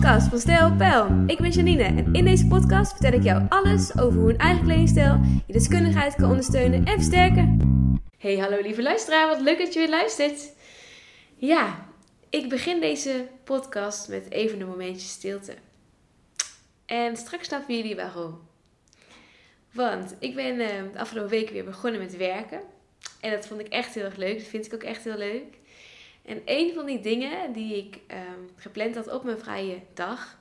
podcast 0.00 0.28
van 0.28 0.38
Stijl. 0.38 0.72
Ik 1.26 1.38
ben 1.38 1.50
Janine 1.50 1.82
en 1.82 2.14
in 2.14 2.24
deze 2.24 2.46
podcast 2.46 2.92
vertel 2.92 3.12
ik 3.12 3.22
jou 3.22 3.46
alles 3.48 3.98
over 3.98 4.20
hoe 4.20 4.30
een 4.30 4.38
eigen 4.38 4.64
kledingstijl 4.64 5.20
je 5.46 5.52
deskundigheid 5.52 6.14
kan 6.14 6.30
ondersteunen 6.30 6.84
en 6.84 6.94
versterken. 6.94 7.58
Hey, 8.18 8.36
hallo 8.36 8.60
lieve 8.60 8.82
luisteraar, 8.82 9.28
wat 9.28 9.40
leuk 9.40 9.58
dat 9.58 9.72
je 9.72 9.78
weer 9.78 9.88
luistert. 9.88 10.52
Ja, 11.36 11.86
ik 12.30 12.48
begin 12.48 12.80
deze 12.80 13.28
podcast 13.44 14.08
met 14.08 14.30
even 14.30 14.60
een 14.60 14.66
momentje 14.66 15.06
stilte. 15.06 15.54
En 16.86 17.16
straks 17.16 17.46
snappen 17.46 17.76
jullie 17.76 17.96
waarom. 17.96 18.40
Want 19.72 20.14
ik 20.18 20.34
ben 20.34 20.60
uh, 20.60 20.68
de 20.92 20.98
afgelopen 20.98 21.30
week 21.30 21.50
weer 21.50 21.64
begonnen 21.64 22.00
met 22.00 22.16
werken. 22.16 22.60
En 23.20 23.30
dat 23.30 23.46
vond 23.46 23.60
ik 23.60 23.68
echt 23.68 23.94
heel 23.94 24.04
erg 24.04 24.16
leuk. 24.16 24.38
Dat 24.38 24.48
vind 24.48 24.66
ik 24.66 24.74
ook 24.74 24.82
echt 24.82 25.04
heel 25.04 25.18
leuk. 25.18 25.58
En 26.26 26.42
een 26.44 26.74
van 26.74 26.86
die 26.86 27.00
dingen 27.00 27.52
die 27.52 27.76
ik 27.76 28.00
um, 28.10 28.50
gepland 28.56 28.94
had 28.94 29.12
op 29.12 29.24
mijn 29.24 29.38
vrije 29.38 29.80
dag. 29.94 30.38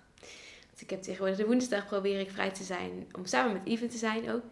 Want 0.66 0.81
ik 0.81 0.89
heb 0.89 1.02
tegenwoordig 1.02 1.38
de 1.38 1.45
woensdag 1.45 1.88
probeer 1.88 2.20
ik 2.20 2.31
vrij 2.31 2.52
te 2.52 2.63
zijn. 2.63 3.08
Om 3.11 3.25
samen 3.25 3.53
met 3.53 3.66
Even 3.66 3.89
te 3.89 3.98
zijn 3.98 4.31
ook. 4.31 4.44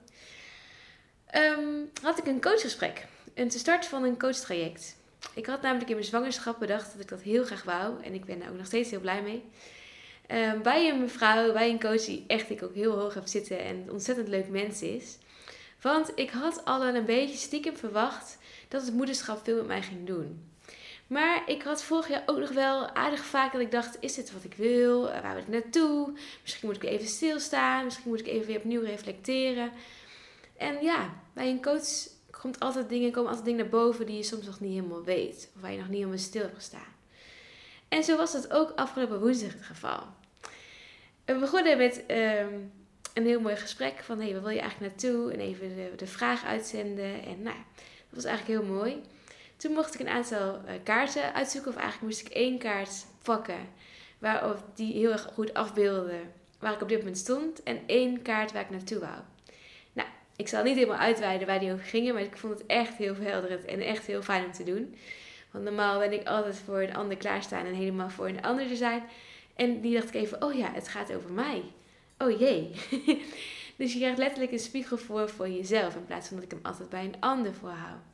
Um, 1.36 1.90
had 2.02 2.18
ik 2.18 2.26
een 2.26 2.42
coachgesprek. 2.42 3.06
Een 3.34 3.50
te 3.50 3.58
start 3.58 3.86
van 3.86 4.04
een 4.04 4.20
coachtraject. 4.20 4.96
Ik 5.34 5.46
had 5.46 5.62
namelijk 5.62 5.90
in 5.90 5.96
mijn 5.96 6.08
zwangerschap 6.08 6.59
bedacht 6.59 6.92
dat 6.92 7.02
ik 7.02 7.09
dat 7.09 7.22
heel 7.22 7.44
graag 7.44 7.64
wou. 7.64 8.04
En 8.04 8.14
ik 8.14 8.26
ben 8.26 8.40
daar 8.40 8.50
ook 8.50 8.58
nog 8.58 8.66
steeds 8.66 8.90
heel 8.90 9.00
blij 9.00 9.22
mee. 9.22 9.44
Um, 10.28 10.62
bij 10.62 10.90
een 10.90 11.00
mevrouw, 11.00 11.54
bij 11.54 11.70
een 11.70 11.80
coach 11.80 12.06
die 12.06 12.23
echt 12.28 12.50
ik 12.50 12.64
ook 12.64 12.73
heel 12.73 13.00
hoog 13.00 13.14
heb 13.14 13.28
zitten 13.28 13.59
en 13.59 13.92
ontzettend 13.92 14.28
leuk 14.28 14.50
mens 14.50 14.81
is. 14.81 15.18
Want 15.81 16.12
ik 16.16 16.30
had 16.30 16.66
al 16.66 16.86
een 16.86 17.06
beetje 17.06 17.38
stiekem 17.38 17.78
verwacht 17.78 18.38
dat 18.68 18.86
het 18.86 18.94
moederschap 18.94 19.44
veel 19.44 19.56
met 19.56 19.68
mij 19.68 19.81
ging 19.81 20.08
doen. 20.08 20.53
Maar 21.08 21.44
ik 21.46 21.62
had 21.62 21.84
vorig 21.84 22.08
jaar 22.08 22.24
ook 22.26 22.40
nog 22.40 22.52
wel 22.52 22.90
aardig 22.90 23.26
vaak 23.26 23.52
dat 23.52 23.62
ik 23.62 23.72
dacht: 23.72 23.98
is 24.00 24.14
dit 24.14 24.34
wat 24.34 24.44
ik 24.44 24.54
wil? 24.54 25.12
Eh, 25.12 25.22
waar 25.22 25.34
wil 25.34 25.44
ik 25.44 25.48
naartoe? 25.48 26.14
Misschien 26.42 26.68
moet 26.68 26.76
ik 26.76 26.84
even 26.84 27.08
stilstaan. 27.08 27.84
Misschien 27.84 28.10
moet 28.10 28.20
ik 28.20 28.28
even 28.28 28.48
weer 28.48 28.58
opnieuw 28.58 28.82
reflecteren. 28.82 29.72
En 30.58 30.84
ja, 30.84 31.14
bij 31.34 31.50
een 31.50 31.62
coach 31.62 32.08
komt 32.42 32.60
altijd 32.60 32.90
dingen, 32.90 33.12
komen 33.12 33.30
altijd 33.30 33.45
dingen 33.45 33.62
naar 33.62 33.80
boven 33.80 34.06
die 34.06 34.18
je 34.18 34.23
soms 34.23 34.45
nog 34.45 34.60
niet 34.60 34.73
helemaal 34.73 35.04
weet. 35.04 35.50
Of 35.56 35.62
waar 35.62 35.72
je 35.72 35.78
nog 35.78 35.88
niet 35.88 35.98
helemaal 35.98 36.18
stil 36.18 36.42
hebt 36.42 36.56
gestaan. 36.56 36.94
En 37.88 38.04
zo 38.04 38.17
was 38.17 38.32
dat 38.32 38.52
ook 38.52 38.72
afgelopen 38.76 39.20
woensdag 39.20 39.54
het 39.54 39.64
geval. 39.64 40.04
We 41.26 41.36
begonnen 41.36 41.78
met 41.78 42.04
um, 42.08 42.72
een 43.14 43.26
heel 43.26 43.40
mooi 43.40 43.56
gesprek 43.56 44.04
van 44.04 44.20
hey, 44.20 44.32
waar 44.32 44.42
wil 44.42 44.50
je 44.50 44.60
eigenlijk 44.60 44.92
naartoe? 44.92 45.32
En 45.32 45.40
even 45.40 45.76
de, 45.76 45.92
de 45.95 46.08
vraag 46.08 46.45
uitzenden. 46.45 47.23
En 47.23 47.42
nou, 47.42 47.58
dat 48.10 48.23
was 48.23 48.23
eigenlijk 48.23 48.60
heel 48.60 48.73
mooi. 48.73 49.02
Toen 49.64 49.73
mocht 49.73 49.94
ik 49.94 50.00
een 50.00 50.09
aantal 50.09 50.56
uh, 50.56 50.72
kaarten 50.83 51.33
uitzoeken, 51.33 51.72
of 51.72 51.78
eigenlijk 51.78 52.06
moest 52.06 52.28
ik 52.28 52.33
één 52.33 52.58
kaart 52.58 53.06
pakken 53.22 53.70
waarop 54.20 54.64
die 54.75 54.94
heel 54.94 55.11
erg 55.11 55.30
goed 55.33 55.53
afbeelde 55.53 56.20
waar 56.59 56.73
ik 56.73 56.81
op 56.81 56.89
dit 56.89 56.97
moment 56.97 57.17
stond, 57.17 57.64
en 57.64 57.80
één 57.86 58.22
kaart 58.22 58.52
waar 58.52 58.61
ik 58.61 58.70
naartoe 58.70 59.00
wou. 59.00 59.20
Nou, 59.94 60.08
ik 60.36 60.47
zal 60.47 60.64
niet 60.64 60.75
helemaal 60.75 60.97
uitweiden 60.97 61.47
waar 61.47 61.59
die 61.59 61.73
over 61.73 61.86
gingen, 61.86 62.14
maar 62.14 62.23
ik 62.23 62.38
vond 62.38 62.53
het 62.53 62.66
echt 62.67 62.95
heel 62.95 63.16
verhelderend 63.16 63.66
en 63.66 63.80
echt 63.80 64.05
heel 64.05 64.22
fijn 64.22 64.45
om 64.45 64.52
te 64.52 64.64
doen. 64.64 64.95
Want 65.52 65.64
normaal 65.64 66.00
ben 66.00 66.14
ik 66.14 66.27
altijd 66.27 66.58
voor 66.66 66.81
een 66.81 66.95
ander 66.95 67.17
klaarstaan 67.17 67.66
en 67.66 67.73
helemaal 67.73 68.09
voor 68.09 68.27
een 68.27 68.42
ander 68.42 68.67
te 68.67 68.75
zijn. 68.75 69.03
En 69.55 69.81
die 69.81 69.94
dacht 69.94 70.08
ik 70.08 70.22
even, 70.22 70.44
oh 70.44 70.53
ja, 70.53 70.72
het 70.73 70.88
gaat 70.88 71.14
over 71.14 71.31
mij. 71.31 71.64
Oh 72.17 72.39
jee. 72.39 72.72
dus 73.77 73.94
je 73.94 74.00
krijgt 74.00 74.17
letterlijk 74.17 74.52
een 74.52 74.59
spiegel 74.59 74.98
voor 74.98 75.30
voor 75.30 75.50
jezelf 75.50 75.95
in 75.95 76.05
plaats 76.05 76.27
van 76.27 76.36
dat 76.36 76.45
ik 76.45 76.52
hem 76.52 76.59
altijd 76.64 76.89
bij 76.89 77.03
een 77.03 77.20
ander 77.20 77.53
voorhoud. 77.53 78.12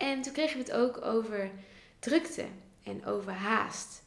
En 0.00 0.22
toen 0.22 0.32
kregen 0.32 0.56
we 0.56 0.62
het 0.62 0.72
ook 0.72 1.04
over 1.04 1.50
drukte 1.98 2.44
en 2.82 3.04
over 3.04 3.32
haast. 3.32 4.02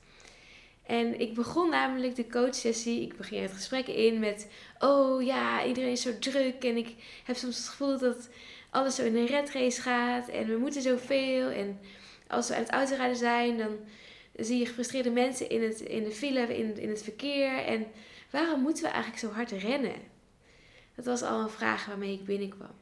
En 0.86 1.20
ik 1.20 1.34
begon 1.34 1.70
namelijk 1.70 2.16
de 2.16 2.28
coachsessie, 2.28 3.02
ik 3.02 3.18
begin 3.18 3.42
het 3.42 3.52
gesprek 3.52 3.88
in 3.88 4.20
met, 4.20 4.48
oh 4.80 5.24
ja, 5.24 5.66
iedereen 5.66 5.92
is 5.92 6.02
zo 6.02 6.20
druk 6.20 6.64
en 6.64 6.78
ik 6.78 6.96
heb 7.24 7.36
soms 7.36 7.58
het 7.58 7.68
gevoel 7.68 7.98
dat 7.98 8.30
alles 8.70 8.96
zo 8.96 9.04
in 9.04 9.16
een 9.16 9.26
red 9.26 9.52
race 9.52 9.82
gaat 9.82 10.28
en 10.28 10.48
we 10.48 10.58
moeten 10.58 10.82
zoveel. 10.82 11.50
En 11.50 11.80
als 12.28 12.48
we 12.48 12.56
aan 12.56 12.62
het 12.62 12.72
autorijden 12.72 13.18
zijn, 13.18 13.58
dan 13.58 13.78
zie 14.36 14.60
je 14.60 14.66
gefrustreerde 14.66 15.12
mensen 15.12 15.50
in, 15.50 15.64
het, 15.64 15.80
in 15.80 16.04
de 16.04 16.12
file, 16.12 16.58
in, 16.58 16.78
in 16.78 16.90
het 16.90 17.04
verkeer. 17.04 17.58
En 17.58 17.86
waarom 18.30 18.62
moeten 18.62 18.84
we 18.84 18.90
eigenlijk 18.90 19.20
zo 19.20 19.32
hard 19.32 19.52
rennen? 19.52 19.96
Dat 20.96 21.06
was 21.06 21.22
al 21.22 21.40
een 21.40 21.50
vraag 21.50 21.86
waarmee 21.86 22.14
ik 22.14 22.26
binnenkwam. 22.26 22.76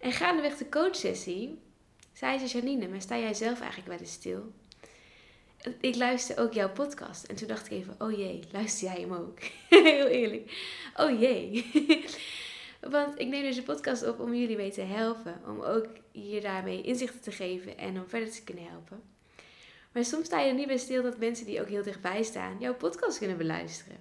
En 0.00 0.12
gaandeweg 0.12 0.56
de 0.56 0.68
coachsessie 0.68 1.58
zei 2.12 2.38
ze, 2.38 2.46
Janine, 2.46 2.88
maar 2.88 3.00
sta 3.00 3.18
jij 3.18 3.34
zelf 3.34 3.60
eigenlijk 3.60 3.90
wel 3.90 3.98
eens 3.98 4.12
stil? 4.12 4.52
Ik 5.80 5.96
luister 5.96 6.38
ook 6.38 6.52
jouw 6.52 6.70
podcast. 6.70 7.24
En 7.24 7.34
toen 7.34 7.48
dacht 7.48 7.66
ik 7.66 7.72
even, 7.72 7.94
oh 7.98 8.12
jee, 8.12 8.40
luister 8.52 8.88
jij 8.88 9.00
hem 9.00 9.12
ook? 9.12 9.38
Heel 9.68 10.06
eerlijk. 10.06 10.52
Oh 10.96 11.20
jee. 11.20 11.70
Want 12.80 13.18
ik 13.18 13.26
neem 13.26 13.42
deze 13.42 13.62
podcast 13.62 14.08
op 14.08 14.20
om 14.20 14.34
jullie 14.34 14.56
mee 14.56 14.70
te 14.70 14.80
helpen. 14.80 15.40
Om 15.46 15.60
ook 15.60 15.86
hier 16.12 16.40
daarmee 16.40 16.82
inzichten 16.82 17.20
te 17.20 17.32
geven 17.32 17.78
en 17.78 17.96
om 17.98 18.08
verder 18.08 18.30
te 18.30 18.44
kunnen 18.44 18.66
helpen. 18.66 19.02
Maar 19.92 20.04
soms 20.04 20.26
sta 20.26 20.40
je 20.40 20.48
er 20.48 20.54
niet 20.54 20.66
bij 20.66 20.76
stil 20.76 21.02
dat 21.02 21.18
mensen 21.18 21.46
die 21.46 21.60
ook 21.60 21.68
heel 21.68 21.82
dichtbij 21.82 22.22
staan 22.22 22.56
jouw 22.58 22.74
podcast 22.74 23.18
kunnen 23.18 23.36
beluisteren. 23.36 23.96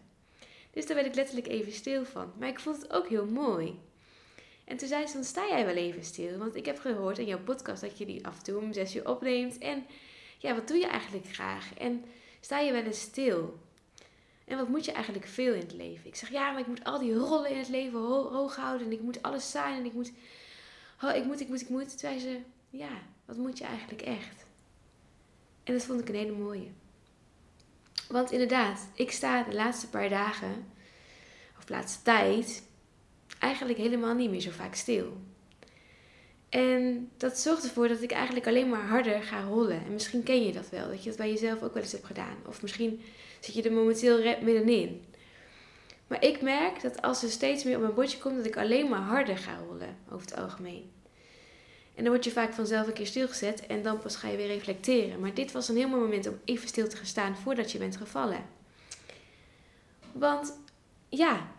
Dus 0.72 0.86
daar 0.86 0.96
werd 0.96 1.08
ik 1.08 1.16
letterlijk 1.16 1.48
even 1.48 1.72
stil 1.72 2.06
van. 2.06 2.34
Maar 2.40 2.50
ik 2.50 2.60
vond 2.60 2.82
het 2.82 2.94
ook 2.94 3.08
heel 3.08 3.26
mooi. 3.26 3.80
En 4.72 4.78
toen 4.78 4.88
zei 4.88 5.08
ze, 5.08 5.14
dan 5.14 5.24
sta 5.24 5.48
jij 5.48 5.66
wel 5.66 5.76
even 5.76 6.04
stil. 6.04 6.38
Want 6.38 6.56
ik 6.56 6.66
heb 6.66 6.80
gehoord 6.80 7.18
in 7.18 7.26
jouw 7.26 7.40
podcast 7.40 7.82
dat 7.82 7.98
je 7.98 8.06
die 8.06 8.26
af 8.26 8.38
en 8.38 8.44
toe 8.44 8.58
om 8.58 8.74
zes 8.74 8.96
uur 8.96 9.10
opneemt. 9.10 9.58
En 9.58 9.86
ja, 10.38 10.56
wat 10.56 10.68
doe 10.68 10.78
je 10.78 10.88
eigenlijk 10.88 11.28
graag? 11.28 11.74
En 11.78 12.06
sta 12.40 12.60
je 12.60 12.72
wel 12.72 12.84
eens 12.84 13.02
stil? 13.02 13.60
En 14.46 14.58
wat 14.58 14.68
moet 14.68 14.86
je 14.86 14.92
eigenlijk 14.92 15.28
veel 15.28 15.54
in 15.54 15.60
het 15.60 15.74
leven? 15.74 16.08
Ik 16.08 16.16
zeg, 16.16 16.30
ja, 16.30 16.52
maar 16.52 16.60
ik 16.60 16.68
moet 16.68 16.84
al 16.84 17.00
die 17.00 17.14
rollen 17.14 17.50
in 17.50 17.58
het 17.58 17.70
leven 17.70 18.00
hoog 18.00 18.56
houden. 18.56 18.88
En 18.88 18.94
ik 18.94 19.02
moet 19.02 19.22
alles 19.22 19.52
zijn. 19.52 19.78
En 19.78 19.86
ik 19.86 19.94
moet, 19.94 20.12
oh, 21.02 21.16
ik 21.16 21.26
moet, 21.26 21.40
ik 21.40 21.48
moet, 21.48 21.62
ik 21.62 21.70
moet. 21.70 21.90
Toen 21.90 22.00
zei 22.00 22.20
ze, 22.20 22.40
ja, 22.70 23.02
wat 23.26 23.38
moet 23.38 23.58
je 23.58 23.64
eigenlijk 23.64 24.02
echt? 24.02 24.46
En 25.64 25.74
dat 25.74 25.84
vond 25.84 26.00
ik 26.00 26.10
een 26.10 26.16
hele 26.16 26.38
mooie. 26.38 26.68
Want 28.08 28.32
inderdaad, 28.32 28.88
ik 28.96 29.12
sta 29.12 29.44
de 29.44 29.56
laatste 29.56 29.90
paar 29.90 30.10
dagen, 30.10 30.66
of 31.58 31.66
de 31.66 31.74
laatste 31.74 32.02
tijd, 32.02 32.64
eigenlijk 33.42 33.80
helemaal 33.80 34.14
niet 34.14 34.30
meer 34.30 34.40
zo 34.40 34.52
vaak 34.52 34.76
stil. 34.76 35.18
En 36.50 37.10
dat 37.18 37.38
zorgt 37.38 37.64
ervoor 37.64 37.88
dat 37.88 38.02
ik 38.02 38.12
eigenlijk 38.12 38.48
alleen 38.48 38.70
maar 38.70 38.86
harder 38.86 39.24
ga 39.24 39.42
rollen. 39.42 39.86
En 39.86 39.94
misschien 39.94 40.24
ken 40.24 40.46
je 40.46 40.52
dat 40.52 40.70
wel, 40.70 40.90
dat 40.90 41.04
je 41.04 41.10
dat 41.10 41.18
bij 41.18 41.30
jezelf 41.32 41.62
ook 41.62 41.74
wel 41.74 41.84
eens 41.84 41.92
hebt 41.92 42.06
gedaan. 42.06 42.36
Of 42.48 42.62
misschien 42.62 43.02
zit 43.40 43.54
je 43.54 43.62
er 43.62 43.72
momenteel 43.72 44.18
middenin. 44.42 45.04
Maar 46.08 46.24
ik 46.24 46.42
merk 46.42 46.82
dat 46.82 47.02
als 47.02 47.24
er 47.24 47.30
steeds 47.30 47.64
meer 47.64 47.76
op 47.76 47.82
mijn 47.82 47.94
bordje 47.94 48.18
komt, 48.18 48.36
dat 48.36 48.46
ik 48.46 48.58
alleen 48.58 48.90
maar 48.90 49.02
harder 49.02 49.38
ga 49.38 49.58
rollen, 49.68 49.98
over 50.12 50.28
het 50.28 50.36
algemeen. 50.36 50.92
En 51.96 52.04
dan 52.04 52.14
word 52.14 52.26
je 52.26 52.32
vaak 52.32 52.54
vanzelf 52.54 52.88
een 52.88 52.94
keer 52.94 53.08
stilgezet 53.08 53.66
en 53.66 53.84
dan 53.84 54.00
pas 54.00 54.16
ga 54.16 54.28
je 54.28 54.38
weer 54.38 54.48
reflecteren. 54.48 55.20
Maar 55.20 55.34
dit 55.34 55.52
was 55.52 55.70
een 55.70 55.76
heel 55.76 55.88
mooi 55.88 56.02
moment 56.02 56.28
om 56.28 56.40
even 56.46 56.68
stil 56.68 56.88
te 56.88 56.96
gaan 56.96 57.06
staan 57.06 57.36
voordat 57.36 57.72
je 57.72 57.78
bent 57.78 57.98
gevallen. 57.98 58.46
Want 60.12 60.58
ja, 61.10 61.52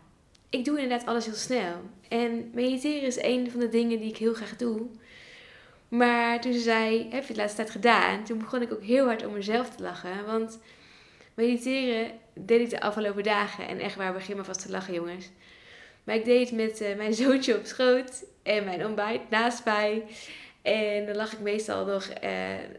ik 0.52 0.64
doe 0.64 0.80
inderdaad 0.80 1.06
alles 1.06 1.24
heel 1.24 1.34
snel. 1.34 1.74
En 2.08 2.50
mediteren 2.54 3.06
is 3.06 3.22
een 3.22 3.50
van 3.50 3.60
de 3.60 3.68
dingen 3.68 3.98
die 3.98 4.08
ik 4.08 4.16
heel 4.16 4.34
graag 4.34 4.56
doe. 4.56 4.86
Maar 5.88 6.40
toen 6.40 6.52
ze 6.52 6.60
zei, 6.60 6.98
heb 7.10 7.22
je 7.22 7.28
het 7.28 7.36
laatste 7.36 7.56
tijd 7.56 7.70
gedaan? 7.70 8.24
Toen 8.24 8.38
begon 8.38 8.62
ik 8.62 8.72
ook 8.72 8.82
heel 8.82 9.06
hard 9.06 9.26
om 9.26 9.32
mezelf 9.32 9.70
te 9.70 9.82
lachen. 9.82 10.26
Want 10.26 10.58
mediteren 11.34 12.10
deed 12.34 12.60
ik 12.60 12.70
de 12.70 12.80
afgelopen 12.80 13.22
dagen. 13.22 13.68
En 13.68 13.78
echt 13.78 13.96
waar, 13.96 14.12
begin 14.12 14.36
maar 14.36 14.44
vast 14.44 14.62
te 14.62 14.70
lachen 14.70 14.94
jongens. 14.94 15.30
Maar 16.04 16.14
ik 16.14 16.24
deed 16.24 16.50
het 16.50 16.58
met 16.58 16.80
uh, 16.80 16.96
mijn 16.96 17.14
zoontje 17.24 17.56
op 17.56 17.64
schoot 17.64 18.24
en 18.42 18.64
mijn 18.64 18.86
ontbijt 18.86 19.30
naast 19.30 19.64
mij. 19.64 20.04
En 20.62 21.06
dan 21.06 21.16
lag 21.16 21.32
ik 21.32 21.40
meestal 21.40 21.84
nog 21.84 22.08
uh, 22.24 22.30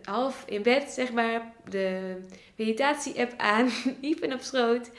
half 0.03 0.43
in 0.45 0.61
bed, 0.61 0.89
zeg 0.89 1.11
maar, 1.11 1.53
de 1.69 2.15
meditatie-app 2.55 3.33
aan, 3.37 3.69
Ivan 4.01 4.33
op 4.33 4.41
schoot. 4.41 4.89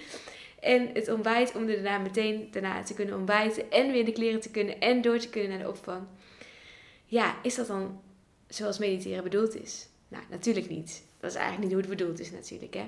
En 0.65 0.91
het 0.93 1.09
ontbijt 1.09 1.55
om 1.55 1.69
er 1.69 1.83
daarna 1.83 1.99
meteen 1.99 2.49
daarna 2.51 2.83
te 2.83 2.95
kunnen 2.95 3.15
ontbijten 3.15 3.71
en 3.71 3.93
weer 3.93 4.05
de 4.05 4.13
kleren 4.13 4.41
te 4.41 4.51
kunnen 4.51 4.81
en 4.81 5.03
door 5.03 5.19
te 5.19 5.29
kunnen 5.29 5.51
naar 5.51 5.59
de 5.59 5.69
opvang. 5.69 6.07
Ja, 7.07 7.37
is 7.43 7.55
dat 7.55 7.67
dan 7.67 8.01
zoals 8.49 8.79
mediteren 8.79 9.23
bedoeld 9.23 9.63
is? 9.63 9.89
Nou, 10.09 10.25
natuurlijk 10.31 10.69
niet. 10.69 11.03
Dat 11.21 11.31
is 11.31 11.37
eigenlijk 11.37 11.65
niet 11.65 11.73
hoe 11.73 11.91
het 11.91 11.99
bedoeld 11.99 12.21
is 12.21 12.31
natuurlijk, 12.31 12.75
hè. 12.75 12.87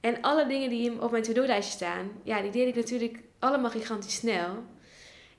En 0.00 0.20
alle 0.20 0.46
dingen 0.46 0.70
die 0.70 1.02
op 1.02 1.10
mijn 1.10 1.22
to-do-lijstje 1.22 1.74
staan, 1.74 2.10
ja, 2.22 2.42
die 2.42 2.50
deed 2.50 2.68
ik 2.68 2.74
natuurlijk 2.74 3.18
allemaal 3.38 3.70
gigantisch 3.70 4.14
snel. 4.14 4.64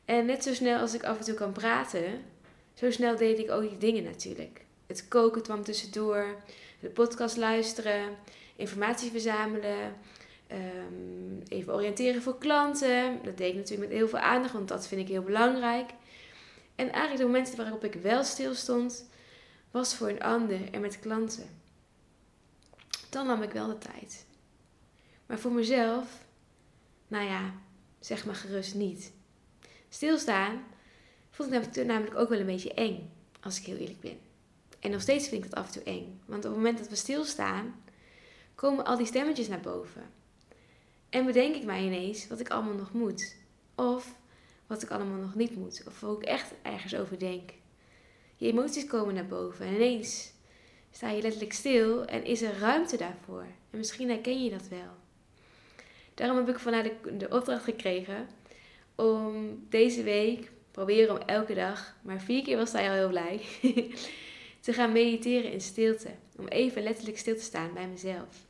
En 0.05 0.25
net 0.25 0.43
zo 0.43 0.53
snel 0.53 0.79
als 0.79 0.93
ik 0.93 1.03
af 1.03 1.17
en 1.17 1.23
toe 1.23 1.33
kan 1.33 1.51
praten, 1.51 2.21
zo 2.73 2.91
snel 2.91 3.15
deed 3.15 3.39
ik 3.39 3.51
ook 3.51 3.69
die 3.69 3.77
dingen 3.77 4.03
natuurlijk. 4.03 4.65
Het 4.87 5.07
koken 5.07 5.41
kwam 5.41 5.63
tussendoor, 5.63 6.35
de 6.79 6.89
podcast 6.89 7.37
luisteren, 7.37 8.09
informatie 8.55 9.11
verzamelen, 9.11 9.95
um, 10.51 11.42
even 11.47 11.74
oriënteren 11.74 12.21
voor 12.21 12.38
klanten. 12.38 13.19
Dat 13.24 13.38
deed 13.38 13.50
ik 13.50 13.56
natuurlijk 13.56 13.89
met 13.89 13.97
heel 13.97 14.07
veel 14.07 14.19
aandacht, 14.19 14.53
want 14.53 14.68
dat 14.68 14.88
vind 14.88 15.01
ik 15.01 15.07
heel 15.07 15.24
belangrijk. 15.24 15.89
En 16.75 16.92
eigenlijk 16.92 17.18
de 17.18 17.25
momenten 17.25 17.57
waarop 17.57 17.83
ik 17.83 17.94
wel 17.94 18.24
stil 18.24 18.53
stond, 18.53 19.09
was 19.71 19.95
voor 19.95 20.09
een 20.09 20.21
ander 20.21 20.71
en 20.71 20.81
met 20.81 21.00
klanten. 21.00 21.50
Dan 23.09 23.27
nam 23.27 23.42
ik 23.42 23.51
wel 23.51 23.68
de 23.68 23.77
tijd. 23.77 24.25
Maar 25.25 25.39
voor 25.39 25.51
mezelf, 25.51 26.25
nou 27.07 27.25
ja, 27.25 27.53
zeg 28.00 28.25
maar 28.25 28.36
gerust 28.36 28.75
niet. 28.75 29.13
Stilstaan 29.89 30.63
vond 31.30 31.53
ik 31.53 31.86
namelijk 31.86 32.15
ook 32.15 32.30
wel 32.30 32.39
een 32.39 32.45
beetje 32.45 32.74
eng, 32.74 33.12
als 33.42 33.59
ik 33.59 33.65
heel 33.65 33.77
eerlijk 33.77 34.00
ben. 34.00 34.19
En 34.80 34.92
nog 34.92 35.01
steeds 35.01 35.27
vind 35.27 35.44
ik 35.44 35.50
dat 35.50 35.59
af 35.59 35.65
en 35.68 35.74
toe 35.74 35.83
eng. 35.83 36.21
Want 36.25 36.45
op 36.45 36.51
het 36.51 36.59
moment 36.62 36.77
dat 36.77 36.89
we 36.89 36.95
stilstaan, 36.95 37.83
komen 38.56 38.86
al 38.86 38.97
die 38.97 39.06
stemmetjes 39.06 39.47
naar 39.47 39.59
boven. 39.59 40.03
En 41.15 41.25
bedenk 41.25 41.56
ik 41.56 41.63
mij 41.63 41.83
ineens 41.83 42.27
wat 42.27 42.39
ik 42.39 42.50
allemaal 42.50 42.73
nog 42.73 42.94
moet. 42.94 43.35
Of 43.75 44.15
wat 44.67 44.81
ik 44.81 44.89
allemaal 44.89 45.17
nog 45.17 45.35
niet 45.35 45.56
moet. 45.56 45.83
Of 45.88 46.00
hoe 46.00 46.17
ik 46.17 46.23
echt 46.23 46.53
ergens 46.62 46.95
over 46.95 47.19
denk. 47.19 47.50
Je 48.35 48.47
emoties 48.47 48.85
komen 48.85 49.13
naar 49.13 49.27
boven. 49.27 49.65
En 49.65 49.73
ineens 49.73 50.31
sta 50.91 51.09
je 51.09 51.21
letterlijk 51.21 51.53
stil 51.53 52.06
en 52.06 52.25
is 52.25 52.41
er 52.41 52.59
ruimte 52.59 52.97
daarvoor. 52.97 53.45
En 53.71 53.77
misschien 53.77 54.09
herken 54.09 54.44
je 54.44 54.50
dat 54.50 54.67
wel. 54.67 54.91
Daarom 56.13 56.38
heb 56.38 56.50
ik 56.50 56.59
vanuit 56.59 56.91
de, 57.03 57.18
de 57.18 57.29
opdracht 57.29 57.63
gekregen 57.63 58.27
om 58.95 59.65
deze 59.69 60.03
week 60.03 60.51
proberen 60.71 61.15
om 61.15 61.27
elke 61.27 61.53
dag, 61.53 61.95
maar 62.01 62.21
vier 62.21 62.44
keer 62.44 62.57
was 62.57 62.71
hij 62.71 62.89
al 62.89 62.95
heel 62.95 63.09
blij, 63.09 63.41
te 64.65 64.73
gaan 64.73 64.91
mediteren 64.91 65.51
in 65.51 65.61
stilte. 65.61 66.09
Om 66.38 66.47
even 66.47 66.83
letterlijk 66.83 67.18
stil 67.18 67.35
te 67.35 67.41
staan 67.41 67.73
bij 67.73 67.88
mezelf. 67.88 68.45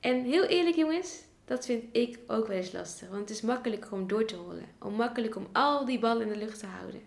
En 0.00 0.24
heel 0.24 0.44
eerlijk 0.44 0.76
jongens, 0.76 1.28
dat 1.50 1.66
vind 1.66 1.84
ik 1.92 2.18
ook 2.26 2.46
wel 2.46 2.56
eens 2.56 2.72
lastig. 2.72 3.08
Want 3.08 3.20
het 3.20 3.30
is 3.30 3.40
makkelijk 3.40 3.92
om 3.92 4.06
door 4.06 4.24
te 4.24 4.36
rollen. 4.36 4.66
Om 4.78 4.94
makkelijk 4.94 5.36
om 5.36 5.48
al 5.52 5.84
die 5.84 5.98
ballen 5.98 6.26
in 6.26 6.32
de 6.32 6.38
lucht 6.38 6.58
te 6.58 6.66
houden. 6.66 7.00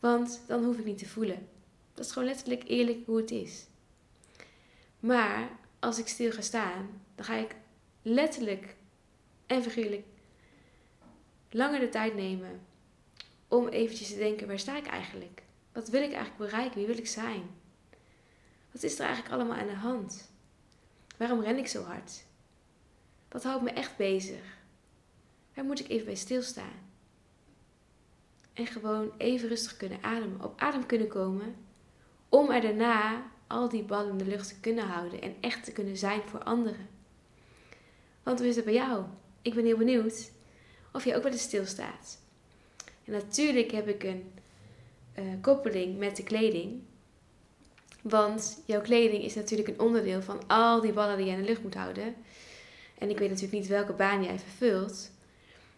Want 0.00 0.42
dan 0.46 0.64
hoef 0.64 0.78
ik 0.78 0.84
niet 0.84 0.98
te 0.98 1.08
voelen. 1.08 1.48
Dat 1.94 2.04
is 2.04 2.12
gewoon 2.12 2.28
letterlijk 2.28 2.62
eerlijk 2.66 3.06
hoe 3.06 3.16
het 3.16 3.30
is. 3.30 3.66
Maar 5.00 5.50
als 5.78 5.98
ik 5.98 6.08
stil 6.08 6.32
ga 6.32 6.40
staan, 6.40 7.02
dan 7.14 7.24
ga 7.24 7.34
ik 7.34 7.56
letterlijk 8.02 8.76
en 9.46 9.62
figuurlijk 9.62 10.06
langer 11.50 11.80
de 11.80 11.88
tijd 11.88 12.14
nemen 12.14 12.60
om 13.48 13.68
eventjes 13.68 14.08
te 14.08 14.18
denken, 14.18 14.46
waar 14.46 14.58
sta 14.58 14.76
ik 14.76 14.86
eigenlijk? 14.86 15.42
Wat 15.72 15.88
wil 15.88 16.02
ik 16.02 16.12
eigenlijk 16.12 16.50
bereiken? 16.50 16.78
Wie 16.78 16.86
wil 16.86 16.98
ik 16.98 17.06
zijn? 17.06 17.42
Wat 18.72 18.82
is 18.82 18.98
er 18.98 19.06
eigenlijk 19.06 19.34
allemaal 19.34 19.56
aan 19.56 19.66
de 19.66 19.74
hand? 19.74 20.30
Waarom 21.16 21.40
ren 21.40 21.58
ik 21.58 21.66
zo 21.66 21.82
hard? 21.82 22.30
Wat 23.32 23.42
houdt 23.42 23.62
me 23.62 23.70
echt 23.70 23.96
bezig? 23.96 24.40
Waar 25.54 25.64
moet 25.64 25.80
ik 25.80 25.88
even 25.88 26.04
bij 26.04 26.14
stilstaan? 26.14 26.90
En 28.52 28.66
gewoon 28.66 29.12
even 29.18 29.48
rustig 29.48 29.76
kunnen 29.76 30.02
ademen, 30.02 30.44
op 30.44 30.60
adem 30.60 30.86
kunnen 30.86 31.08
komen, 31.08 31.54
om 32.28 32.50
er 32.50 32.60
daarna 32.60 33.30
al 33.46 33.68
die 33.68 33.82
ballen 33.82 34.10
in 34.10 34.18
de 34.18 34.26
lucht 34.26 34.48
te 34.48 34.60
kunnen 34.60 34.86
houden 34.86 35.22
en 35.22 35.34
echt 35.40 35.64
te 35.64 35.72
kunnen 35.72 35.96
zijn 35.96 36.22
voor 36.26 36.42
anderen. 36.42 36.88
Want 38.22 38.38
hoe 38.38 38.48
is 38.48 38.56
het 38.56 38.64
bij 38.64 38.74
jou? 38.74 39.04
Ik 39.42 39.54
ben 39.54 39.64
heel 39.64 39.76
benieuwd 39.76 40.30
of 40.92 41.04
je 41.04 41.16
ook 41.16 41.22
wel 41.22 41.32
eens 41.32 41.42
stilstaat. 41.42 42.18
En 43.04 43.12
natuurlijk 43.12 43.70
heb 43.70 43.88
ik 43.88 44.02
een 44.02 44.32
uh, 45.18 45.24
koppeling 45.40 45.98
met 45.98 46.16
de 46.16 46.22
kleding. 46.22 46.82
Want 48.02 48.62
jouw 48.66 48.80
kleding 48.80 49.24
is 49.24 49.34
natuurlijk 49.34 49.68
een 49.68 49.80
onderdeel 49.80 50.22
van 50.22 50.46
al 50.46 50.80
die 50.80 50.92
ballen 50.92 51.16
die 51.16 51.26
je 51.26 51.32
in 51.32 51.40
de 51.40 51.48
lucht 51.48 51.62
moet 51.62 51.74
houden. 51.74 52.14
En 53.02 53.10
ik 53.10 53.18
weet 53.18 53.28
natuurlijk 53.28 53.58
niet 53.58 53.68
welke 53.68 53.92
baan 53.92 54.24
jij 54.24 54.38
vervult. 54.38 55.10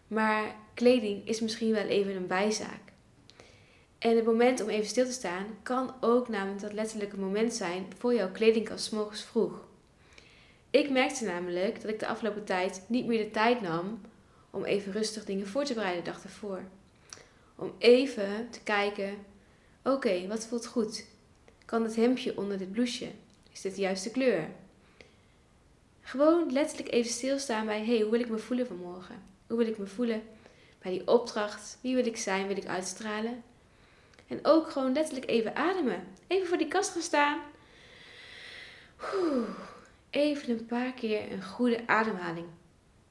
Maar 0.07 0.55
kleding 0.73 1.27
is 1.27 1.39
misschien 1.39 1.71
wel 1.71 1.85
even 1.85 2.15
een 2.15 2.27
bijzaak. 2.27 2.81
En 3.97 4.15
het 4.15 4.25
moment 4.25 4.61
om 4.61 4.69
even 4.69 4.87
stil 4.87 5.05
te 5.05 5.11
staan 5.11 5.45
kan 5.63 5.93
ook 6.01 6.29
namelijk 6.29 6.61
dat 6.61 6.73
letterlijke 6.73 7.19
moment 7.19 7.53
zijn 7.53 7.85
voor 7.97 8.13
jouw 8.13 8.31
kledingkast 8.31 8.91
morgens 8.91 9.23
vroeg. 9.23 9.67
Ik 10.69 10.89
merkte 10.89 11.25
namelijk 11.25 11.81
dat 11.81 11.91
ik 11.91 11.99
de 11.99 12.07
afgelopen 12.07 12.43
tijd 12.43 12.81
niet 12.87 13.05
meer 13.05 13.23
de 13.23 13.31
tijd 13.31 13.61
nam 13.61 14.01
om 14.49 14.63
even 14.63 14.91
rustig 14.91 15.25
dingen 15.25 15.47
voor 15.47 15.63
te 15.63 15.73
bereiden 15.73 16.03
de 16.03 16.11
dag 16.11 16.23
ervoor. 16.23 16.63
Om 17.55 17.73
even 17.77 18.49
te 18.49 18.59
kijken, 18.63 19.15
oké, 19.83 20.27
wat 20.27 20.45
voelt 20.45 20.65
goed? 20.65 21.05
Kan 21.65 21.83
het 21.83 21.95
hemdje 21.95 22.37
onder 22.37 22.57
dit 22.57 22.71
blouseje? 22.71 23.11
Is 23.51 23.61
dit 23.61 23.75
de 23.75 23.81
juiste 23.81 24.11
kleur? 24.11 24.49
Gewoon 26.05 26.51
letterlijk 26.51 26.91
even 26.91 27.11
stilstaan 27.11 27.65
bij, 27.65 27.85
hey, 27.85 27.99
hoe 27.99 28.11
wil 28.11 28.19
ik 28.19 28.29
me 28.29 28.37
voelen 28.37 28.67
vanmorgen? 28.67 29.23
Hoe 29.47 29.57
wil 29.57 29.67
ik 29.67 29.77
me 29.77 29.87
voelen 29.87 30.23
bij 30.79 30.91
die 30.91 31.07
opdracht? 31.07 31.77
Wie 31.81 31.95
wil 31.95 32.05
ik 32.05 32.17
zijn? 32.17 32.47
Wil 32.47 32.57
ik 32.57 32.65
uitstralen? 32.65 33.43
En 34.27 34.39
ook 34.45 34.71
gewoon 34.71 34.93
letterlijk 34.93 35.29
even 35.29 35.55
ademen. 35.55 36.07
Even 36.27 36.47
voor 36.47 36.57
die 36.57 36.67
kast 36.67 36.91
gaan 36.91 37.01
staan. 37.01 37.39
Even 40.09 40.49
een 40.49 40.65
paar 40.65 40.93
keer 40.93 41.31
een 41.31 41.43
goede 41.43 41.87
ademhaling 41.87 42.47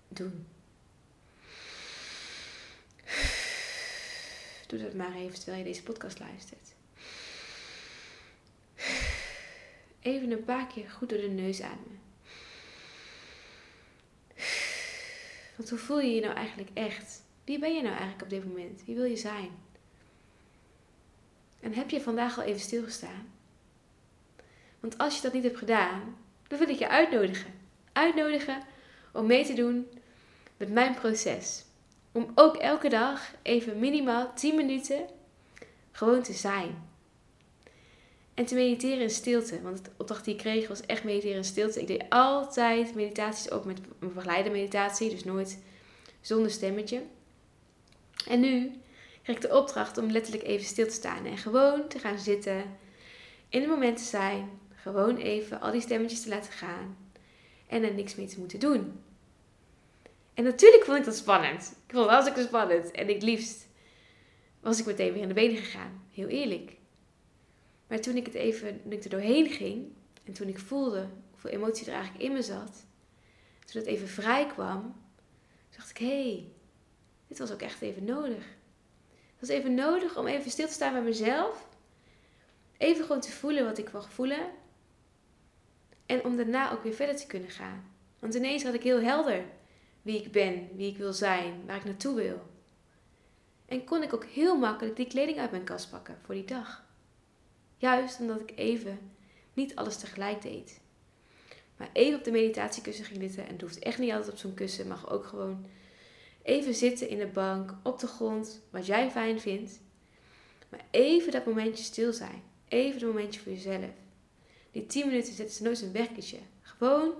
doen. 0.08 0.46
Doe 4.66 4.78
dat 4.78 4.94
maar 4.94 5.14
even 5.14 5.34
terwijl 5.34 5.58
je 5.58 5.64
deze 5.64 5.82
podcast 5.82 6.18
luistert. 6.18 6.74
Even 10.00 10.30
een 10.30 10.44
paar 10.44 10.66
keer 10.66 10.90
goed 10.90 11.08
door 11.08 11.20
de 11.20 11.28
neus 11.28 11.60
ademen. 11.60 12.02
Want 15.56 15.70
hoe 15.70 15.78
voel 15.78 16.00
je 16.00 16.14
je 16.14 16.20
nou 16.20 16.34
eigenlijk 16.34 16.70
echt? 16.74 17.22
Wie 17.44 17.58
ben 17.58 17.74
je 17.74 17.82
nou 17.82 17.94
eigenlijk 17.94 18.22
op 18.22 18.30
dit 18.30 18.44
moment? 18.44 18.84
Wie 18.84 18.94
wil 18.94 19.04
je 19.04 19.16
zijn? 19.16 19.50
En 21.60 21.74
heb 21.74 21.90
je 21.90 22.00
vandaag 22.00 22.38
al 22.38 22.44
even 22.44 22.60
stilgestaan? 22.60 23.32
Want 24.80 24.98
als 24.98 25.16
je 25.16 25.22
dat 25.22 25.32
niet 25.32 25.42
hebt 25.42 25.58
gedaan, 25.58 26.16
dan 26.48 26.58
wil 26.58 26.68
ik 26.68 26.78
je 26.78 26.88
uitnodigen. 26.88 27.54
Uitnodigen 27.92 28.62
om 29.12 29.26
mee 29.26 29.44
te 29.44 29.54
doen 29.54 29.88
met 30.56 30.72
mijn 30.72 30.94
proces. 30.94 31.64
Om 32.12 32.32
ook 32.34 32.56
elke 32.56 32.88
dag 32.88 33.34
even 33.42 33.78
minimaal 33.78 34.34
10 34.34 34.56
minuten 34.56 35.06
gewoon 35.92 36.22
te 36.22 36.32
zijn. 36.32 36.93
En 38.34 38.44
te 38.44 38.54
mediteren 38.54 39.00
in 39.00 39.10
stilte. 39.10 39.62
Want 39.62 39.84
de 39.84 39.90
opdracht 39.96 40.24
die 40.24 40.34
ik 40.34 40.40
kreeg 40.40 40.68
was 40.68 40.80
echt 40.80 41.04
mediteren 41.04 41.36
in 41.36 41.44
stilte. 41.44 41.80
Ik 41.80 41.86
deed 41.86 42.04
altijd 42.08 42.94
meditaties, 42.94 43.50
ook 43.50 43.64
met 43.64 43.78
een 43.98 44.12
begeleide 44.12 44.50
meditatie. 44.50 45.10
Dus 45.10 45.24
nooit 45.24 45.58
zonder 46.20 46.50
stemmetje. 46.50 47.02
En 48.28 48.40
nu 48.40 48.72
krijg 49.22 49.38
ik 49.38 49.44
de 49.44 49.56
opdracht 49.56 49.98
om 49.98 50.10
letterlijk 50.10 50.44
even 50.44 50.66
stil 50.66 50.86
te 50.86 50.92
staan. 50.92 51.26
En 51.26 51.38
gewoon 51.38 51.88
te 51.88 51.98
gaan 51.98 52.18
zitten. 52.18 52.64
In 53.48 53.60
het 53.60 53.70
moment 53.70 53.96
te 53.96 54.04
zijn. 54.04 54.50
Gewoon 54.74 55.16
even 55.16 55.60
al 55.60 55.72
die 55.72 55.80
stemmetjes 55.80 56.22
te 56.22 56.28
laten 56.28 56.52
gaan. 56.52 56.96
En 57.66 57.82
er 57.82 57.94
niks 57.94 58.14
mee 58.14 58.26
te 58.26 58.38
moeten 58.38 58.60
doen. 58.60 59.00
En 60.34 60.44
natuurlijk 60.44 60.84
vond 60.84 60.98
ik 60.98 61.04
dat 61.04 61.16
spannend. 61.16 61.62
Ik 61.86 61.94
vond 61.94 62.02
het 62.02 62.12
hartstikke 62.12 62.42
spannend. 62.42 62.90
En 62.90 63.08
ik 63.08 63.22
liefst 63.22 63.66
was 64.60 64.78
ik 64.78 64.86
meteen 64.86 65.12
weer 65.12 65.22
in 65.22 65.28
de 65.28 65.34
benen 65.34 65.56
gegaan. 65.56 66.02
Heel 66.12 66.28
eerlijk. 66.28 66.76
Maar 67.94 68.02
toen 68.02 68.16
ik 68.16 68.26
het 68.26 68.34
even, 68.34 68.82
toen 68.82 68.92
ik 68.92 69.04
er 69.04 69.10
doorheen 69.10 69.50
ging. 69.50 69.92
En 70.24 70.32
toen 70.32 70.48
ik 70.48 70.58
voelde 70.58 71.08
hoeveel 71.30 71.50
emotie 71.50 71.86
er 71.86 71.92
eigenlijk 71.92 72.24
in 72.24 72.32
me 72.32 72.42
zat. 72.42 72.86
Toen 73.64 73.80
het 73.80 73.86
even 73.86 74.08
vrij 74.08 74.46
kwam. 74.46 74.94
dacht 75.76 75.90
ik, 75.90 75.98
hé, 75.98 76.06
hey, 76.06 76.52
dit 77.26 77.38
was 77.38 77.52
ook 77.52 77.62
echt 77.62 77.80
even 77.80 78.04
nodig. 78.04 78.44
Het 79.10 79.40
was 79.40 79.48
even 79.48 79.74
nodig 79.74 80.16
om 80.18 80.26
even 80.26 80.50
stil 80.50 80.66
te 80.66 80.72
staan 80.72 80.92
bij 80.92 81.02
mezelf. 81.02 81.68
Even 82.76 83.04
gewoon 83.04 83.20
te 83.20 83.30
voelen 83.30 83.64
wat 83.64 83.78
ik 83.78 83.88
wil 83.88 84.02
voelen. 84.02 84.50
En 86.06 86.24
om 86.24 86.36
daarna 86.36 86.72
ook 86.72 86.82
weer 86.82 86.94
verder 86.94 87.16
te 87.16 87.26
kunnen 87.26 87.50
gaan. 87.50 87.94
Want 88.18 88.34
ineens 88.34 88.64
had 88.64 88.74
ik 88.74 88.82
heel 88.82 89.00
helder 89.00 89.44
wie 90.02 90.22
ik 90.22 90.32
ben, 90.32 90.68
wie 90.76 90.90
ik 90.90 90.96
wil 90.96 91.12
zijn, 91.12 91.66
waar 91.66 91.76
ik 91.76 91.84
naartoe 91.84 92.14
wil. 92.14 92.42
En 93.66 93.84
kon 93.84 94.02
ik 94.02 94.14
ook 94.14 94.24
heel 94.24 94.58
makkelijk 94.58 94.96
die 94.96 95.06
kleding 95.06 95.38
uit 95.38 95.50
mijn 95.50 95.64
kast 95.64 95.90
pakken 95.90 96.18
voor 96.22 96.34
die 96.34 96.44
dag. 96.44 96.83
Juist 97.76 98.20
omdat 98.20 98.40
ik 98.40 98.52
even 98.54 98.98
niet 99.54 99.76
alles 99.76 99.96
tegelijk 99.96 100.42
deed. 100.42 100.80
Maar 101.76 101.90
even 101.92 102.18
op 102.18 102.24
de 102.24 102.30
meditatiekussen 102.30 103.04
ging 103.04 103.20
zitten. 103.22 103.46
En 103.46 103.52
het 103.52 103.60
hoeft 103.60 103.78
echt 103.78 103.98
niet 103.98 104.12
altijd 104.12 104.32
op 104.32 104.38
zo'n 104.38 104.54
kussen. 104.54 104.88
Mag 104.88 105.10
ook 105.10 105.24
gewoon 105.24 105.66
even 106.42 106.74
zitten 106.74 107.08
in 107.08 107.18
de 107.18 107.26
bank, 107.26 107.74
op 107.82 107.98
de 107.98 108.06
grond, 108.06 108.60
wat 108.70 108.86
jij 108.86 109.10
fijn 109.10 109.40
vindt. 109.40 109.80
Maar 110.68 110.84
even 110.90 111.32
dat 111.32 111.46
momentje 111.46 111.84
stil 111.84 112.12
zijn. 112.12 112.42
Even 112.68 113.00
een 113.00 113.06
momentje 113.06 113.40
voor 113.40 113.52
jezelf. 113.52 113.90
Die 114.70 114.86
10 114.86 115.06
minuten 115.06 115.34
zetten 115.34 115.56
ze 115.56 115.62
nooit 115.62 115.82
een 115.82 115.92
werketje. 115.92 116.38
Gewoon 116.62 117.12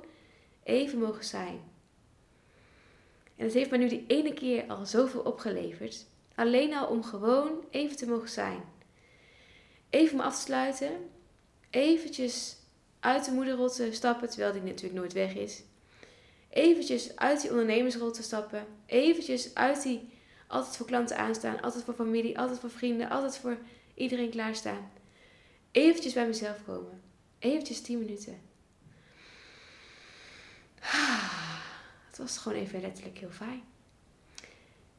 even 0.63 0.99
mogen 0.99 1.25
zijn. 1.25 1.61
En 3.37 3.45
het 3.45 3.55
heeft 3.55 3.71
me 3.71 3.77
nu 3.77 3.89
die 3.89 4.05
ene 4.07 4.35
keer 4.35 4.65
al 4.67 4.87
zoveel 4.87 5.21
opgeleverd. 5.21 6.07
Alleen 6.35 6.75
al 6.75 6.87
om 6.87 7.03
gewoon 7.03 7.65
even 7.71 7.97
te 7.97 8.07
mogen 8.07 8.29
zijn. 8.29 8.61
Even 9.95 10.17
me 10.17 10.23
af 10.23 10.35
te 10.35 10.41
sluiten. 10.41 11.11
Eventjes 11.71 12.57
uit 13.01 13.25
de 13.25 13.33
moederrol 13.33 13.71
te 13.71 13.93
stappen, 13.93 14.31
terwijl 14.31 14.53
die 14.53 14.63
natuurlijk 14.63 14.95
nooit 14.95 15.13
weg 15.13 15.35
is. 15.35 15.63
Eventjes 16.51 17.17
uit 17.17 17.41
die 17.41 17.51
ondernemersrol 17.51 18.11
te 18.11 18.23
stappen. 18.23 18.67
Eventjes 18.87 19.55
uit 19.55 19.83
die 19.83 20.09
altijd 20.47 20.77
voor 20.77 20.87
klanten 20.87 21.17
aanstaan, 21.17 21.61
altijd 21.61 21.85
voor 21.85 21.95
familie, 21.95 22.39
altijd 22.39 22.59
voor 22.59 22.71
vrienden, 22.71 23.11
altijd 23.11 23.39
voor 23.39 23.59
iedereen 23.95 24.31
klaarstaan. 24.31 24.91
Eventjes 25.71 26.13
bij 26.13 26.27
mezelf 26.27 26.65
komen. 26.65 27.03
Eventjes 27.39 27.81
10 27.81 27.99
minuten. 27.99 28.41
Ah. 30.81 31.61
het 32.09 32.19
was 32.19 32.39
gewoon 32.39 32.59
even 32.59 32.81
letterlijk 32.81 33.19
heel 33.19 33.31
fijn. 33.31 33.63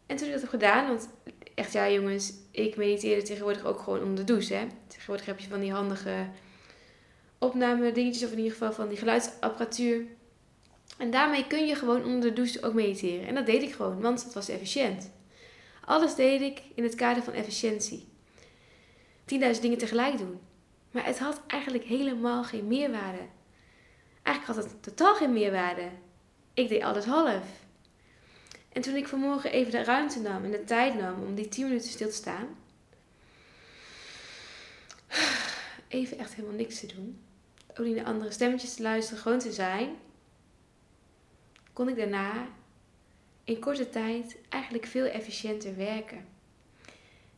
En 0.06 0.16
toen 0.16 0.26
ik 0.26 0.32
dat 0.32 0.42
heb 0.42 0.50
gedaan, 0.50 0.88
want 0.88 1.10
echt 1.56 1.72
ja 1.72 1.90
jongens, 1.90 2.34
ik 2.56 2.76
mediteerde 2.76 3.22
tegenwoordig 3.22 3.66
ook 3.66 3.80
gewoon 3.80 4.00
onder 4.00 4.26
de 4.26 4.34
douche. 4.34 4.54
Hè? 4.54 4.68
Tegenwoordig 4.88 5.26
heb 5.26 5.40
je 5.40 5.48
van 5.48 5.60
die 5.60 5.72
handige 5.72 6.28
opname 7.38 7.92
dingetjes, 7.92 8.24
of 8.24 8.32
in 8.32 8.38
ieder 8.38 8.52
geval 8.52 8.74
van 8.74 8.88
die 8.88 8.98
geluidsapparatuur. 8.98 10.06
En 10.98 11.12
daarmee 11.12 11.48
kun 11.48 11.66
je 11.66 11.76
gewoon 11.76 12.04
onder 12.04 12.22
de 12.22 12.34
douche 12.34 12.64
ook 12.64 12.74
mediteren. 12.74 13.28
En 13.28 13.36
dat 13.36 13.46
deed 13.46 13.62
ik 13.62 13.74
gewoon, 13.74 14.02
want 14.02 14.24
het 14.24 14.34
was 14.34 14.50
efficiënt. 14.50 15.12
Alles 15.86 16.16
deed 16.16 16.42
ik 16.42 16.62
in 16.76 16.84
het 16.84 16.96
kader 16.96 17.24
van 17.24 17.34
efficiëntie. 17.34 18.08
10.000 19.26 19.62
dingen 19.62 19.78
tegelijk 19.78 20.18
doen. 20.18 20.40
Maar 20.92 21.06
het 21.06 21.20
had 21.20 21.42
eigenlijk 21.48 21.84
helemaal 21.84 22.44
geen 22.44 22.68
meerwaarde. 22.68 23.22
Eigenlijk 24.24 24.58
had 24.58 24.72
het 24.72 24.84
totaal 24.84 25.16
geen 25.16 25.34
meerwaarde. 25.34 25.90
Ik 26.54 26.70
deed 26.70 26.82
alles 26.84 27.06
half. 27.06 27.44
En 28.76 28.82
toen 28.82 28.96
ik 28.96 29.08
vanmorgen 29.08 29.52
even 29.52 29.72
de 29.72 29.84
ruimte 29.84 30.20
nam 30.20 30.44
en 30.44 30.52
de 30.52 30.64
tijd 30.64 30.96
nam 30.96 31.24
om 31.24 31.36
die 31.36 31.50
10 31.50 31.68
minuten 31.68 31.90
stil 31.90 32.08
te 32.08 32.14
staan. 32.14 32.48
Even 35.88 36.18
echt 36.18 36.34
helemaal 36.34 36.58
niks 36.58 36.80
te 36.80 36.86
doen. 36.86 37.22
Ook 37.68 37.86
niet 37.86 37.96
naar 37.96 38.06
andere 38.06 38.32
stemmetjes 38.32 38.74
te 38.74 38.82
luisteren, 38.82 39.22
gewoon 39.22 39.40
te 39.40 39.52
zijn. 39.52 39.96
Kon 41.74 41.90
ik 41.90 41.96
daarna 41.96 42.48
in 43.44 43.60
korte 43.60 43.90
tijd 43.90 44.38
eigenlijk 44.50 44.86
veel 44.86 45.06
efficiënter 45.06 45.76
werken. 45.76 46.26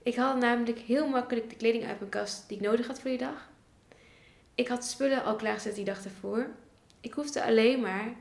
Ik 0.03 0.15
haalde 0.15 0.39
namelijk 0.39 0.79
heel 0.79 1.08
makkelijk 1.08 1.50
de 1.50 1.56
kleding 1.56 1.86
uit 1.86 2.00
mijn 2.00 2.12
kast 2.12 2.48
die 2.48 2.58
ik 2.58 2.63
nodig 2.63 2.88
had 2.88 3.00
voor 3.00 3.10
die 3.10 3.20
dag. 3.20 3.50
Ik 4.56 4.67
had 4.67 4.86
spullen 4.86 5.24
al 5.24 5.36
klaargezet 5.36 5.75
die 5.75 5.86
dag 5.86 6.03
ervoor. 6.03 6.50
Ik 7.01 7.13
hoefde 7.13 7.44
alleen 7.44 7.82
maar 7.82 8.15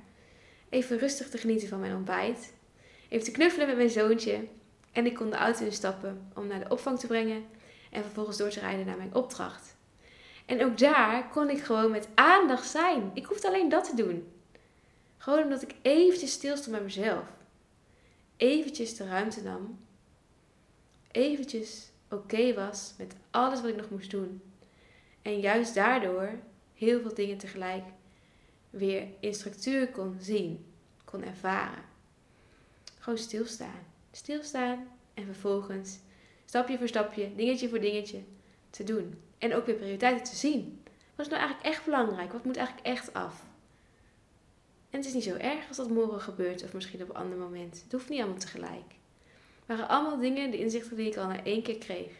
even 0.69 0.99
rustig 0.99 1.29
te 1.29 1.39
genieten 1.39 1.69
van 1.69 1.81
mijn 1.81 1.95
ontbijt. 1.95 2.55
Even 3.09 3.25
te 3.25 3.31
knuffelen 3.31 3.67
met 3.67 3.77
mijn 3.77 3.91
zoontje. 3.91 4.49
En 4.93 5.07
ik 5.07 5.15
kon 5.15 5.31
de 5.31 5.37
auto 5.37 5.65
instappen 5.65 6.31
om 6.35 6.47
naar 6.47 6.61
de 6.61 6.71
opvang 6.71 6.99
te 6.99 7.07
brengen. 7.07 7.45
En 7.91 8.03
vervolgens 8.03 8.37
door 8.37 8.51
te 8.51 8.61
rijden 8.61 8.87
naar 8.87 8.97
mijn 8.97 9.15
opdracht. 9.15 9.77
En 10.47 10.65
ook 10.65 10.79
daar 10.79 11.29
kon 11.29 11.51
ik 11.51 11.63
gewoon 11.63 11.91
met 11.91 12.09
aandacht 12.15 12.69
zijn. 12.69 13.11
Ik 13.15 13.27
hoefde 13.27 13.49
alleen 13.49 13.69
dat 13.69 13.85
te 13.85 13.97
doen. 13.97 14.33
Gewoon 15.17 15.43
omdat 15.43 15.63
ik 15.63 15.75
eventjes 15.83 16.33
stilstond 16.33 16.77
bij 16.77 16.85
mezelf. 16.85 17.25
Eventjes 18.37 18.97
de 18.97 19.07
ruimte 19.07 19.43
nam. 19.43 19.79
Eventjes 21.11 21.91
oké 22.11 22.55
was 22.55 22.95
met 22.99 23.15
alles 23.31 23.61
wat 23.61 23.71
ik 23.71 23.77
nog 23.77 23.91
moest 23.91 24.11
doen. 24.11 24.43
En 25.23 25.41
juist 25.41 25.75
daardoor 25.75 26.39
heel 26.75 27.01
veel 27.01 27.15
dingen 27.15 27.39
tegelijk 27.39 27.85
weer 28.71 29.09
in 29.21 29.35
structuur 29.35 29.91
kon 29.91 30.17
zien, 30.21 30.73
kon 31.05 31.23
ervaren. 31.23 31.95
Gewoon 33.07 33.21
stilstaan. 33.21 33.87
Stilstaan 34.13 34.89
en 35.15 35.25
vervolgens 35.25 35.99
stapje 36.45 36.79
voor 36.79 36.89
stapje, 36.89 37.35
dingetje 37.35 37.69
voor 37.69 37.81
dingetje 37.81 38.19
te 38.71 38.85
doen. 38.85 39.23
En 39.39 39.55
ook 39.55 39.67
weer 39.67 39.75
prioriteiten 39.75 40.25
te 40.25 40.37
zien. 40.37 40.83
Wat 41.15 41.27
is 41.27 41.33
nou 41.33 41.45
eigenlijk 41.45 41.75
echt 41.75 41.85
belangrijk? 41.85 42.33
Wat 42.33 42.45
moet 42.45 42.57
eigenlijk 42.57 42.87
echt 42.87 43.13
af? 43.13 43.45
En 44.91 44.99
het 44.99 45.05
is 45.07 45.13
niet 45.13 45.25
zo 45.25 45.35
erg 45.35 45.69
als 45.69 45.77
dat 45.77 45.89
morgen 45.89 46.21
gebeurt 46.21 46.65
of 46.65 46.73
misschien 46.73 47.03
op 47.03 47.09
een 47.09 47.17
ander 47.17 47.39
moment. 47.39 47.81
Het 47.83 47.93
hoeft 47.93 48.09
niet 48.09 48.21
allemaal 48.21 48.39
tegelijk. 48.39 48.95
Het 49.57 49.67
waren 49.67 49.89
allemaal 49.89 50.19
dingen, 50.19 50.51
de 50.51 50.59
inzichten 50.59 50.97
die 50.97 51.07
ik 51.07 51.17
al 51.17 51.27
na 51.27 51.45
één 51.45 51.63
keer 51.63 51.79
kreeg. 51.79 52.13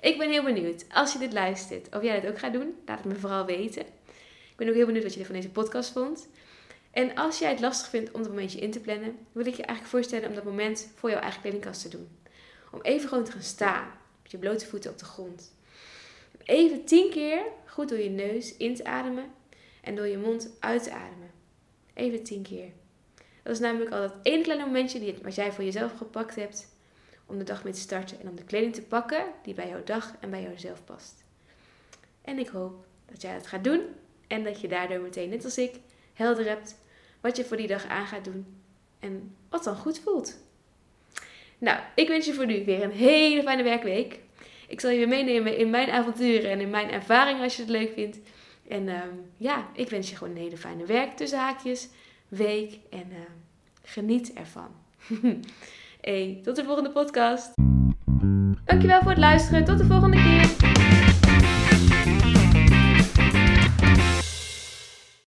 Ik 0.00 0.18
ben 0.18 0.30
heel 0.30 0.44
benieuwd, 0.44 0.84
als 0.88 1.12
je 1.12 1.18
dit 1.18 1.32
luistert, 1.32 1.96
of 1.96 2.02
jij 2.02 2.20
dit 2.20 2.30
ook 2.30 2.38
gaat 2.38 2.52
doen. 2.52 2.74
Laat 2.86 2.98
het 2.98 3.12
me 3.12 3.14
vooral 3.14 3.44
weten. 3.44 3.82
Ik 4.50 4.56
ben 4.56 4.68
ook 4.68 4.74
heel 4.74 4.86
benieuwd 4.86 5.04
wat 5.04 5.14
je 5.14 5.24
van 5.24 5.34
deze 5.34 5.50
podcast 5.50 5.92
vond. 5.92 6.28
En 6.92 7.14
als 7.14 7.38
jij 7.38 7.50
het 7.50 7.60
lastig 7.60 7.88
vindt 7.88 8.10
om 8.10 8.22
dat 8.22 8.30
momentje 8.30 8.58
in 8.58 8.70
te 8.70 8.80
plannen, 8.80 9.18
wil 9.32 9.46
ik 9.46 9.54
je 9.54 9.62
eigenlijk 9.62 9.88
voorstellen 9.94 10.28
om 10.28 10.34
dat 10.34 10.44
moment 10.44 10.88
voor 10.94 11.10
jouw 11.10 11.20
eigen 11.20 11.40
kledingkast 11.40 11.82
te 11.82 11.88
doen. 11.88 12.08
Om 12.72 12.80
even 12.80 13.08
gewoon 13.08 13.24
te 13.24 13.32
gaan 13.32 13.42
staan, 13.42 13.86
met 14.22 14.30
je 14.30 14.38
blote 14.38 14.66
voeten 14.66 14.90
op 14.90 14.98
de 14.98 15.04
grond. 15.04 15.54
Even 16.44 16.84
tien 16.84 17.10
keer 17.10 17.42
goed 17.66 17.88
door 17.88 17.98
je 17.98 18.10
neus 18.10 18.56
in 18.56 18.74
te 18.74 18.84
ademen 18.84 19.24
en 19.80 19.94
door 19.94 20.06
je 20.06 20.18
mond 20.18 20.50
uit 20.60 20.82
te 20.82 20.92
ademen. 20.92 21.30
Even 21.94 22.22
tien 22.22 22.42
keer. 22.42 22.68
Dat 23.42 23.52
is 23.52 23.60
namelijk 23.60 23.90
al 23.90 24.00
dat 24.00 24.14
ene 24.22 24.42
kleine 24.42 24.64
momentje 24.64 25.14
wat 25.22 25.34
jij 25.34 25.52
voor 25.52 25.64
jezelf 25.64 25.96
gepakt 25.96 26.34
hebt 26.34 26.68
om 27.26 27.38
de 27.38 27.44
dag 27.44 27.64
mee 27.64 27.72
te 27.72 27.80
starten 27.80 28.20
en 28.20 28.28
om 28.28 28.36
de 28.36 28.44
kleding 28.44 28.74
te 28.74 28.82
pakken 28.82 29.24
die 29.42 29.54
bij 29.54 29.68
jouw 29.68 29.84
dag 29.84 30.14
en 30.20 30.30
bij 30.30 30.42
jouzelf 30.42 30.84
past. 30.84 31.24
En 32.22 32.38
ik 32.38 32.48
hoop 32.48 32.86
dat 33.06 33.22
jij 33.22 33.34
dat 33.34 33.46
gaat 33.46 33.64
doen 33.64 33.80
en 34.26 34.44
dat 34.44 34.60
je 34.60 34.68
daardoor 34.68 35.00
meteen, 35.00 35.28
net 35.28 35.44
als 35.44 35.58
ik, 35.58 35.80
helder 36.12 36.48
hebt 36.48 36.76
wat 37.22 37.36
je 37.36 37.44
voor 37.44 37.56
die 37.56 37.66
dag 37.66 37.86
aan 37.86 38.06
gaat 38.06 38.24
doen 38.24 38.46
en 39.00 39.34
wat 39.48 39.64
dan 39.64 39.76
goed 39.76 39.98
voelt. 39.98 40.38
Nou, 41.58 41.78
ik 41.94 42.08
wens 42.08 42.26
je 42.26 42.34
voor 42.34 42.46
nu 42.46 42.64
weer 42.64 42.82
een 42.82 42.90
hele 42.90 43.42
fijne 43.42 43.62
werkweek. 43.62 44.18
Ik 44.68 44.80
zal 44.80 44.90
je 44.90 45.06
meenemen 45.06 45.56
in 45.56 45.70
mijn 45.70 45.90
avonturen 45.90 46.50
en 46.50 46.60
in 46.60 46.70
mijn 46.70 46.90
ervaringen 46.90 47.42
als 47.42 47.56
je 47.56 47.62
het 47.62 47.70
leuk 47.70 47.92
vindt. 47.92 48.18
En 48.68 48.88
ehm, 48.88 49.14
ja, 49.36 49.68
ik 49.74 49.90
wens 49.90 50.10
je 50.10 50.16
gewoon 50.16 50.36
een 50.36 50.42
hele 50.42 50.56
fijne 50.56 50.86
werk 50.86 51.16
tussen 51.16 51.38
haakjes, 51.38 51.88
week 52.28 52.78
en 52.90 53.06
uh, 53.10 53.18
geniet 53.82 54.32
ervan. 54.32 54.68
hey, 56.00 56.40
tot 56.42 56.56
de 56.56 56.64
volgende 56.64 56.90
podcast. 56.90 57.52
Dankjewel 58.64 59.00
voor 59.00 59.10
het 59.10 59.20
luisteren. 59.20 59.64
Tot 59.64 59.78
de 59.78 59.84
volgende 59.84 60.16
keer. 60.16 61.11